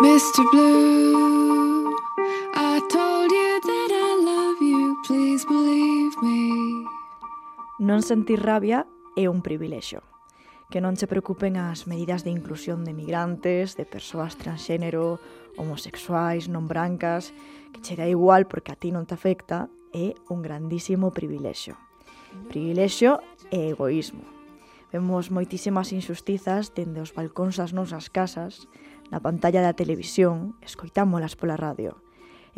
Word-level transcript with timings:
Mr. 0.00 0.44
Blue, 0.52 1.90
I 2.54 2.80
told 2.88 3.32
you 3.32 3.60
that 3.66 3.90
I 3.90 4.10
love 4.22 4.62
you, 4.62 4.96
please 5.02 5.44
believe 5.44 6.14
me. 6.22 6.86
Non 7.82 8.06
sentir 8.06 8.38
rabia 8.38 8.86
é 9.18 9.26
un 9.26 9.42
privilexio. 9.42 10.06
Que 10.70 10.78
non 10.78 10.94
se 10.94 11.10
preocupen 11.10 11.58
as 11.58 11.90
medidas 11.90 12.22
de 12.22 12.30
inclusión 12.30 12.86
de 12.86 12.94
migrantes, 12.94 13.74
de 13.74 13.90
persoas 13.90 14.38
transxénero, 14.38 15.18
homosexuais, 15.58 16.46
non 16.46 16.70
brancas, 16.70 17.34
que 17.74 17.82
che 17.82 17.98
dá 17.98 18.06
igual 18.06 18.46
porque 18.46 18.70
a 18.70 18.78
ti 18.78 18.94
non 18.94 19.02
te 19.02 19.18
afecta, 19.18 19.66
é 19.90 20.14
un 20.30 20.46
grandísimo 20.46 21.10
privilexio. 21.10 21.74
Privilexio 22.46 23.18
e 23.50 23.74
egoísmo. 23.74 24.22
Vemos 24.94 25.34
moitísimas 25.34 25.90
injustizas 25.90 26.70
dende 26.70 27.02
os 27.02 27.10
balcóns 27.10 27.58
das 27.58 27.74
nosas 27.74 28.06
casas, 28.06 28.70
na 29.08 29.20
pantalla 29.20 29.64
da 29.64 29.76
televisión, 29.76 30.56
escoitámolas 30.60 31.36
pola 31.36 31.56
radio. 31.56 32.00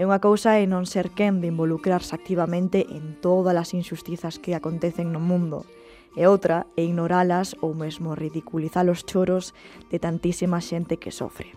É 0.00 0.06
unha 0.08 0.22
cousa 0.22 0.56
é 0.56 0.64
non 0.64 0.88
ser 0.88 1.12
quen 1.12 1.44
de 1.44 1.50
involucrarse 1.52 2.16
activamente 2.16 2.88
en 2.88 3.18
todas 3.20 3.52
as 3.52 3.76
injustizas 3.76 4.40
que 4.40 4.56
acontecen 4.56 5.12
no 5.12 5.20
mundo, 5.20 5.68
e 6.16 6.26
outra 6.26 6.66
é 6.74 6.82
ignoralas 6.82 7.54
ou 7.62 7.76
mesmo 7.76 8.18
ridiculizar 8.18 8.88
os 8.90 9.06
choros 9.06 9.54
de 9.92 10.02
tantísima 10.02 10.58
xente 10.58 10.98
que 10.98 11.14
sofre. 11.14 11.54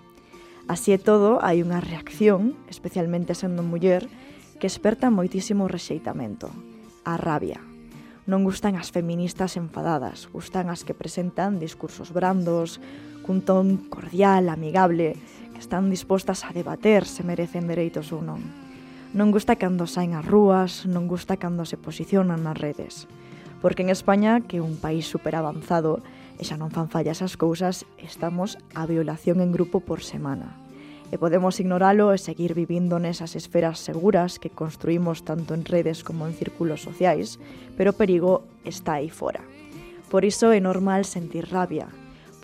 Así 0.68 0.94
é 0.96 1.00
todo, 1.00 1.44
hai 1.44 1.60
unha 1.60 1.84
reacción, 1.84 2.56
especialmente 2.72 3.36
sendo 3.36 3.66
muller, 3.66 4.08
que 4.62 4.70
esperta 4.70 5.12
moitísimo 5.12 5.68
rexeitamento, 5.68 6.48
a 7.04 7.20
rabia. 7.20 7.60
Non 8.24 8.48
gustan 8.48 8.80
as 8.80 8.88
feministas 8.96 9.60
enfadadas, 9.60 10.32
gustan 10.32 10.72
as 10.72 10.88
que 10.88 10.96
presentan 10.96 11.60
discursos 11.60 12.16
brandos, 12.16 12.80
cun 13.24 13.42
ton 13.42 13.80
cordial, 13.90 14.52
amigable, 14.52 15.16
que 15.56 15.64
están 15.64 15.90
dispostas 15.90 16.44
a 16.44 16.52
debater 16.52 17.08
se 17.08 17.24
merecen 17.24 17.66
dereitos 17.66 18.12
ou 18.12 18.20
non. 18.20 18.44
Non 19.16 19.32
gusta 19.32 19.56
cando 19.56 19.88
saen 19.88 20.14
as 20.14 20.28
rúas, 20.28 20.84
non 20.84 21.08
gusta 21.08 21.40
cando 21.40 21.64
se 21.64 21.80
posicionan 21.80 22.44
nas 22.44 22.60
redes. 22.60 23.08
Porque 23.64 23.82
en 23.82 23.90
España, 23.90 24.44
que 24.44 24.60
é 24.60 24.66
un 24.66 24.76
país 24.76 25.08
superavanzado, 25.08 26.04
e 26.36 26.44
xa 26.44 26.60
non 26.60 26.70
fan 26.70 26.92
falla 26.92 27.16
esas 27.16 27.40
cousas, 27.40 27.88
estamos 27.96 28.60
a 28.76 28.84
violación 28.84 29.40
en 29.40 29.56
grupo 29.56 29.80
por 29.80 30.04
semana 30.04 30.60
e 31.14 31.22
podemos 31.22 31.62
ignoralo 31.62 32.10
e 32.10 32.18
seguir 32.18 32.58
vivindo 32.58 32.98
nesas 32.98 33.38
esferas 33.38 33.78
seguras 33.78 34.42
que 34.42 34.50
construímos 34.50 35.22
tanto 35.22 35.54
en 35.54 35.62
redes 35.62 36.02
como 36.02 36.26
en 36.26 36.34
círculos 36.34 36.82
sociais, 36.82 37.38
pero 37.78 37.94
o 37.94 37.98
perigo 38.02 38.42
está 38.66 38.98
aí 38.98 39.14
fora. 39.14 39.46
Por 40.10 40.26
iso 40.26 40.50
é 40.50 40.58
normal 40.58 41.06
sentir 41.06 41.46
rabia, 41.54 41.86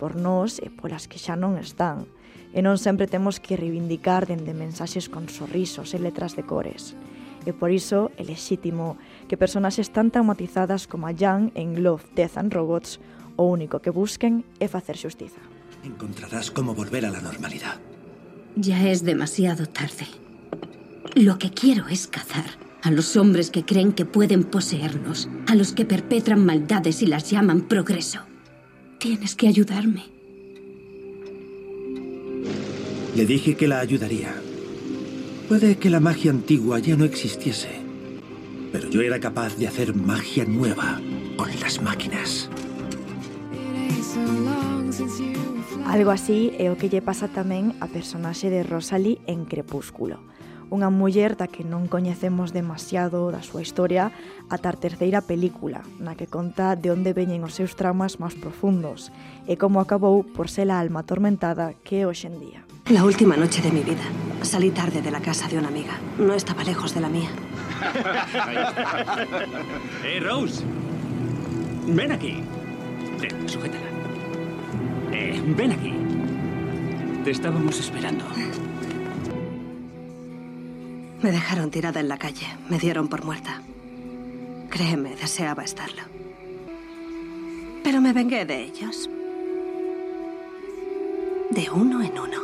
por 0.00 0.16
nós 0.16 0.56
e 0.64 0.72
polas 0.72 1.04
que 1.04 1.20
xa 1.20 1.36
non 1.36 1.60
están, 1.60 2.08
e 2.56 2.64
non 2.64 2.80
sempre 2.80 3.04
temos 3.04 3.36
que 3.36 3.60
reivindicar 3.60 4.24
dende 4.24 4.56
mensaxes 4.56 5.12
con 5.12 5.28
sorrisos 5.28 5.92
e 5.92 6.00
letras 6.00 6.32
de 6.32 6.42
cores. 6.48 6.96
E 7.44 7.52
por 7.52 7.68
iso 7.68 8.08
é 8.16 8.24
lexítimo 8.24 8.96
que 9.28 9.36
personaxes 9.36 9.92
tan 9.92 10.08
traumatizadas 10.08 10.88
como 10.88 11.04
a 11.04 11.12
Jan 11.12 11.52
en 11.52 11.84
Love, 11.84 12.08
Death 12.16 12.40
and 12.40 12.48
Robots 12.48 12.96
o 13.36 13.44
único 13.44 13.84
que 13.84 13.92
busquen 13.92 14.48
é 14.56 14.72
facer 14.72 14.96
xustiza. 14.96 15.44
Encontrarás 15.84 16.48
cómo 16.48 16.72
volver 16.72 17.04
a 17.04 17.12
la 17.12 17.20
normalidad. 17.20 17.76
Ya 18.56 18.88
es 18.88 19.04
demasiado 19.04 19.68
tarde. 19.68 20.08
Lo 21.12 21.36
que 21.36 21.52
quiero 21.52 21.92
es 21.92 22.08
cazar 22.08 22.48
a 22.82 22.90
los 22.90 23.16
hombres 23.20 23.52
que 23.52 23.64
creen 23.68 23.92
que 23.92 24.08
pueden 24.08 24.44
poseernos, 24.44 25.28
a 25.46 25.54
los 25.54 25.72
que 25.72 25.84
perpetran 25.84 26.44
maldades 26.44 27.02
y 27.02 27.06
las 27.06 27.28
llaman 27.30 27.68
progreso. 27.68 28.29
Tienes 29.00 29.34
que 29.34 29.48
ayudarme. 29.48 30.04
Le 33.16 33.24
dije 33.24 33.56
que 33.56 33.66
la 33.66 33.80
ayudaría. 33.80 34.34
Puede 35.48 35.78
que 35.78 35.88
la 35.88 36.00
magia 36.00 36.30
antigua 36.30 36.78
ya 36.80 36.96
no 36.96 37.06
existiese, 37.06 37.80
pero 38.70 38.90
yo 38.90 39.00
era 39.00 39.18
capaz 39.18 39.56
de 39.56 39.66
hacer 39.66 39.94
magia 39.94 40.44
nueva 40.44 41.00
con 41.38 41.48
las 41.60 41.80
máquinas. 41.80 42.50
Algo 45.86 46.10
así 46.10 46.52
é 46.60 46.70
o 46.70 46.76
que 46.76 46.92
lle 46.92 47.00
pasa 47.00 47.26
tamén 47.32 47.72
a 47.80 47.88
personaxe 47.88 48.52
de 48.52 48.62
Rosalie 48.62 49.18
en 49.24 49.48
Crepúsculo. 49.48 50.20
unha 50.70 50.88
muller 50.88 51.34
da 51.34 51.50
que 51.50 51.66
non 51.66 51.90
coñecemos 51.90 52.54
demasiado 52.54 53.34
da 53.34 53.42
súa 53.42 53.60
historia 53.60 54.14
ata 54.46 54.70
a 54.70 54.78
terceira 54.78 55.20
película, 55.20 55.82
na 55.98 56.14
que 56.14 56.30
conta 56.30 56.78
de 56.78 56.94
onde 56.94 57.10
veñen 57.10 57.42
os 57.42 57.58
seus 57.58 57.74
traumas 57.74 58.22
máis 58.22 58.38
profundos 58.38 59.10
e 59.50 59.58
como 59.58 59.82
acabou 59.82 60.22
por 60.22 60.46
ser 60.46 60.70
a 60.70 60.78
alma 60.78 61.02
atormentada 61.02 61.74
que 61.82 62.02
é 62.02 62.06
hoxendía. 62.06 62.62
La 62.88 63.04
última 63.04 63.36
noche 63.36 63.62
de 63.62 63.70
mi 63.70 63.82
vida. 63.82 64.02
Salí 64.42 64.70
tarde 64.70 65.02
de 65.02 65.10
la 65.10 65.20
casa 65.20 65.46
de 65.46 65.58
una 65.58 65.68
amiga. 65.68 65.92
No 66.18 66.34
estaba 66.34 66.64
lejos 66.64 66.94
de 66.94 67.00
la 67.00 67.08
mía. 67.08 67.28
¡Eh, 70.04 70.20
Rose! 70.20 70.64
Ven 71.86 72.12
aquí. 72.12 72.42
Ten, 73.18 73.48
sujétala. 73.48 73.86
Eh, 75.12 75.42
ven 75.56 75.72
aquí. 75.72 75.94
Te 77.24 77.30
estábamos 77.30 77.78
esperando. 77.78 78.24
Me 81.22 81.32
dejaron 81.32 81.70
tirada 81.70 82.00
en 82.00 82.08
la 82.08 82.16
calle, 82.16 82.46
me 82.70 82.78
dieron 82.78 83.08
por 83.08 83.24
muerta. 83.24 83.60
Créeme, 84.70 85.16
deseaba 85.16 85.64
estarlo. 85.64 86.02
Pero 87.84 88.00
me 88.00 88.14
vengué 88.14 88.46
de 88.46 88.62
ellos. 88.62 89.10
De 91.50 91.68
uno 91.70 92.02
en 92.02 92.18
uno. 92.18 92.40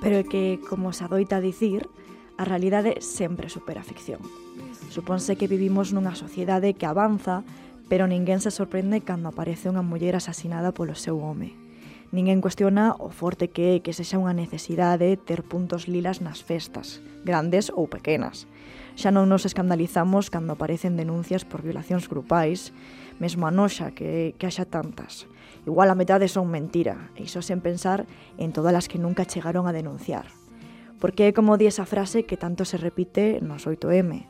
Pero 0.00 0.26
que, 0.26 0.58
como 0.70 0.94
se 0.94 1.04
adoita 1.04 1.40
dicir, 1.40 1.90
a 2.38 2.46
realidade 2.46 3.02
sempre 3.02 3.50
supera 3.50 3.82
a 3.82 3.84
ficción. 3.84 4.20
Suponse 4.88 5.36
que 5.36 5.52
vivimos 5.52 5.92
nunha 5.92 6.16
sociedade 6.16 6.72
que 6.80 6.88
avanza, 6.88 7.44
pero 7.92 8.08
ninguén 8.08 8.40
se 8.40 8.48
sorprende 8.48 9.04
cando 9.04 9.28
aparece 9.28 9.68
unha 9.68 9.84
muller 9.84 10.16
asasinada 10.16 10.72
polo 10.72 10.96
seu 10.96 11.20
home. 11.20 11.67
Ninguén 12.08 12.40
cuestiona 12.40 12.96
o 12.96 13.12
forte 13.12 13.52
que 13.52 13.76
é 13.76 13.84
que 13.84 13.92
sexa 13.92 14.16
unha 14.16 14.32
necesidade 14.32 15.20
ter 15.20 15.44
puntos 15.44 15.92
lilas 15.92 16.24
nas 16.24 16.40
festas, 16.40 17.04
grandes 17.20 17.68
ou 17.68 17.84
pequenas. 17.84 18.48
Xa 18.96 19.12
non 19.12 19.28
nos 19.28 19.44
escandalizamos 19.44 20.32
cando 20.32 20.56
aparecen 20.56 20.96
denuncias 20.96 21.44
por 21.44 21.60
violacións 21.60 22.08
grupais, 22.08 22.72
mesmo 23.20 23.44
a 23.44 23.52
noxa 23.52 23.92
que, 23.92 24.32
que 24.40 24.48
haxa 24.48 24.64
tantas. 24.64 25.28
Igual 25.68 25.92
a 25.92 25.98
metade 26.00 26.32
son 26.32 26.48
mentira, 26.48 27.12
e 27.12 27.28
iso 27.28 27.44
sen 27.44 27.60
pensar 27.60 28.08
en 28.40 28.56
todas 28.56 28.72
as 28.72 28.88
que 28.88 28.96
nunca 28.96 29.28
chegaron 29.28 29.68
a 29.68 29.76
denunciar. 29.76 30.32
Porque 30.96 31.28
é 31.28 31.36
como 31.36 31.60
di 31.60 31.68
esa 31.68 31.84
frase 31.84 32.24
que 32.24 32.40
tanto 32.40 32.64
se 32.64 32.80
repite 32.80 33.44
nos 33.44 33.68
8M. 33.68 34.24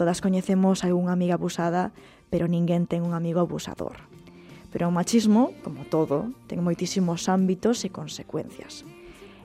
Todas 0.00 0.24
coñecemos 0.24 0.80
a 0.80 0.96
unha 0.96 1.12
amiga 1.12 1.36
abusada, 1.36 1.92
pero 2.32 2.48
ninguén 2.48 2.88
ten 2.88 3.04
un 3.04 3.12
amigo 3.12 3.44
abusador. 3.44 4.07
Pero 4.68 4.88
o 4.88 4.94
machismo, 4.94 5.56
como 5.64 5.88
todo, 5.88 6.28
ten 6.44 6.60
moitísimos 6.60 7.32
ámbitos 7.32 7.84
e 7.84 7.92
consecuencias. 7.92 8.84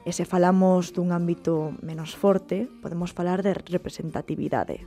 E 0.04 0.12
se 0.12 0.28
falamos 0.28 0.92
dun 0.92 1.16
ámbito 1.16 1.72
menos 1.80 2.12
forte, 2.12 2.68
podemos 2.84 3.16
falar 3.16 3.40
de 3.40 3.56
representatividade. 3.56 4.84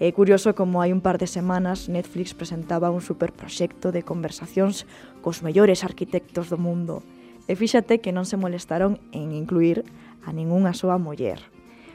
É 0.00 0.12
curioso 0.12 0.52
como 0.56 0.80
hai 0.80 0.92
un 0.92 1.04
par 1.04 1.16
de 1.16 1.28
semanas 1.28 1.88
Netflix 1.88 2.32
presentaba 2.32 2.92
un 2.92 3.04
superproxecto 3.04 3.92
de 3.92 4.04
conversacións 4.04 4.88
cos 5.24 5.40
mellores 5.44 5.84
arquitectos 5.84 6.52
do 6.52 6.60
mundo. 6.60 7.04
E 7.48 7.56
fíxate 7.56 8.04
que 8.04 8.12
non 8.12 8.28
se 8.28 8.40
molestaron 8.40 9.00
en 9.16 9.32
incluir 9.32 9.84
a 10.24 10.32
ningunha 10.32 10.76
súa 10.76 11.00
muller. 11.00 11.40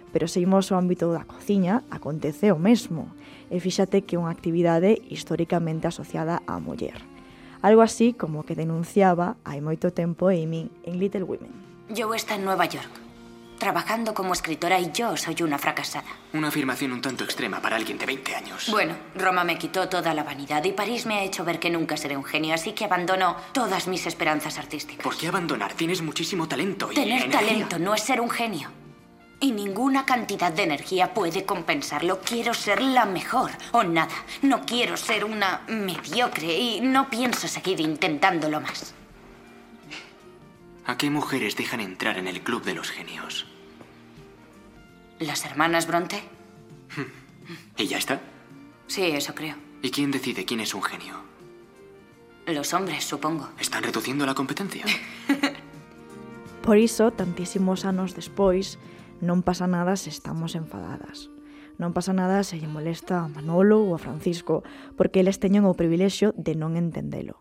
Pero 0.09 0.25
se 0.25 0.41
imos 0.41 0.69
ao 0.69 0.81
ámbito 0.81 1.13
da 1.13 1.25
cociña, 1.25 1.85
acontece 1.93 2.49
o 2.49 2.57
mesmo. 2.57 3.13
E 3.53 3.61
fíxate 3.61 4.05
que 4.05 4.17
é 4.17 4.21
unha 4.21 4.33
actividade 4.33 5.01
históricamente 5.09 5.89
asociada 5.89 6.45
á 6.45 6.57
muller. 6.57 7.14
Algo 7.61 7.81
así 7.81 8.13
como 8.13 8.43
que 8.45 8.55
denunciaba 8.55 9.35
hai 9.45 9.61
moito 9.61 9.91
tempo 9.93 10.29
Amy 10.29 10.69
en 10.83 10.99
Little 10.99 11.23
Women. 11.23 11.51
Joe 11.89 12.15
está 12.17 12.35
en 12.35 12.45
Nueva 12.45 12.65
York, 12.65 12.89
trabajando 13.57 14.13
como 14.13 14.33
escritora 14.33 14.79
y 14.79 14.91
yo 14.91 15.15
soy 15.17 15.41
una 15.41 15.57
fracasada. 15.57 16.09
Una 16.33 16.49
afirmación 16.49 16.91
un 16.91 17.01
tanto 17.01 17.23
extrema 17.23 17.61
para 17.61 17.75
alguien 17.77 17.97
de 17.97 18.05
20 18.05 18.35
años. 18.35 18.67
Bueno, 18.69 18.93
Roma 19.15 19.43
me 19.43 19.57
quitó 19.57 19.87
toda 19.89 20.13
la 20.13 20.23
vanidad 20.23 20.63
y 20.63 20.73
París 20.73 21.05
me 21.05 21.15
ha 21.15 21.23
hecho 21.23 21.45
ver 21.45 21.59
que 21.59 21.69
nunca 21.69 21.97
seré 21.97 22.17
un 22.17 22.23
genio, 22.23 22.53
así 22.53 22.73
que 22.73 22.85
abandono 22.85 23.35
todas 23.53 23.87
mis 23.87 24.05
esperanzas 24.05 24.57
artísticas. 24.57 25.03
¿Por 25.03 25.17
qué 25.17 25.27
abandonar? 25.27 25.73
Tienes 25.73 26.01
muchísimo 26.01 26.47
talento 26.47 26.91
y 26.91 26.95
Tener 26.95 27.23
energía. 27.23 27.39
talento 27.39 27.79
no 27.79 27.93
es 27.95 28.01
ser 28.01 28.21
un 28.21 28.29
genio. 28.29 28.69
Y 29.39 29.51
ninguna 29.51 30.05
cantidad 30.05 30.51
de 30.51 30.63
energía 30.63 31.13
puede 31.13 31.45
compensarlo. 31.45 32.21
Quiero 32.21 32.53
ser 32.53 32.81
la 32.81 33.05
mejor 33.05 33.51
o 33.71 33.83
nada. 33.83 34.13
No 34.41 34.65
quiero 34.65 34.97
ser 34.97 35.25
una 35.25 35.61
mediocre 35.67 36.57
y 36.57 36.81
no 36.81 37.09
pienso 37.09 37.47
seguir 37.47 37.79
intentándolo 37.81 38.61
más. 38.61 38.93
¿A 40.85 40.97
qué 40.97 41.09
mujeres 41.09 41.55
dejan 41.55 41.81
entrar 41.81 42.17
en 42.17 42.27
el 42.27 42.41
club 42.41 42.63
de 42.63 42.75
los 42.75 42.91
genios? 42.91 43.45
¿Las 45.19 45.45
hermanas 45.45 45.87
Bronte? 45.87 46.23
¿Y 47.77 47.87
ya 47.87 47.97
está? 47.97 48.21
Sí, 48.87 49.03
eso 49.03 49.33
creo. 49.33 49.55
¿Y 49.81 49.91
quién 49.91 50.11
decide 50.11 50.45
quién 50.45 50.59
es 50.59 50.73
un 50.73 50.83
genio? 50.83 51.15
Los 52.45 52.73
hombres, 52.73 53.03
supongo. 53.03 53.49
¿Están 53.59 53.83
reduciendo 53.83 54.25
la 54.25 54.35
competencia? 54.35 54.85
Por 56.61 56.77
iso, 56.77 57.11
tantísimos 57.11 57.85
anos 57.85 58.15
despois, 58.15 58.77
Non 59.23 59.47
pasa 59.47 59.63
nada 59.63 59.95
se 59.95 60.11
estamos 60.11 60.59
enfadadas. 60.59 61.31
Non 61.79 61.91
pasa 61.91 62.11
nada 62.15 62.43
se 62.43 62.59
lle 62.59 62.71
molesta 62.71 63.23
a 63.23 63.31
Manolo 63.31 63.83
ou 63.83 63.95
a 63.95 63.99
Francisco, 63.99 64.63
porque 64.99 65.23
eles 65.23 65.39
teñen 65.39 65.67
o 65.67 65.75
privilexio 65.75 66.35
de 66.35 66.55
non 66.55 66.75
entendelo. 66.75 67.39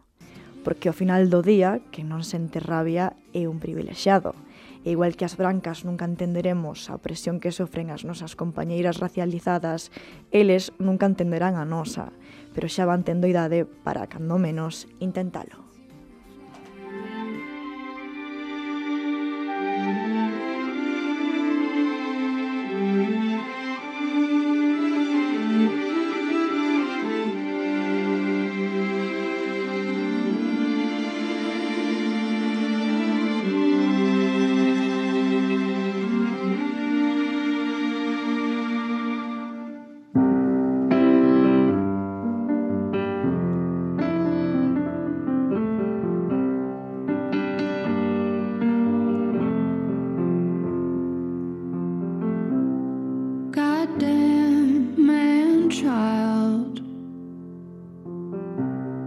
Porque 0.63 0.91
ao 0.91 0.97
final 0.97 1.31
do 1.31 1.43
día, 1.43 1.83
que 1.91 2.07
non 2.07 2.23
sente 2.23 2.63
rabia 2.63 3.19
é 3.35 3.51
un 3.51 3.59
privilexiado. 3.59 4.39
E 4.87 4.95
igual 4.95 5.19
que 5.19 5.27
as 5.27 5.35
brancas 5.35 5.83
nunca 5.83 6.07
entenderemos 6.07 6.91
a 6.91 6.99
presión 7.03 7.43
que 7.43 7.55
sofren 7.55 7.91
as 7.91 8.07
nosas 8.07 8.39
compañeiras 8.39 9.03
racializadas, 9.03 9.91
eles 10.31 10.71
nunca 10.79 11.11
entenderán 11.11 11.59
a 11.59 11.67
nosa, 11.67 12.15
pero 12.55 12.71
xa 12.71 12.87
van 12.87 13.03
tendo 13.03 13.27
idade 13.27 13.67
para, 13.67 14.07
cando 14.07 14.39
menos, 14.39 14.87
intentalo. 15.03 15.64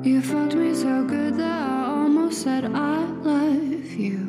You 0.07 0.21
fucked 0.21 0.56
me 0.56 0.74
so 0.74 1.04
good 1.04 1.36
that 1.36 1.51
I 1.69 1.86
almost 1.88 2.42
said 2.44 2.63
I 2.63 3.04
love 3.30 3.92
you. 3.92 4.19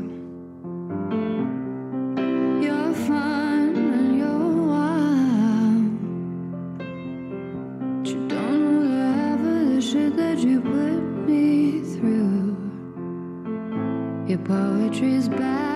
You're 2.61 2.95
fun 3.07 3.77
and 3.77 4.19
you're 4.19 4.57
wild. 4.73 5.99
But 8.03 8.09
you 8.11 8.27
don't 8.27 8.61
know 8.65 8.83
the 8.89 9.13
half 9.21 9.39
of 9.39 9.69
the 9.73 9.81
shit 9.81 10.17
that 10.17 10.39
you 10.39 10.61
put 10.61 11.01
me 11.29 11.81
through. 11.95 12.57
Your 14.27 14.39
poetry's 14.39 15.29
bad. 15.29 15.68